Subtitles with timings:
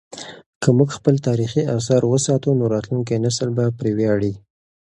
[0.61, 4.33] که موږ خپل تاریخي اثار وساتو نو راتلونکی نسل به پرې ویاړي.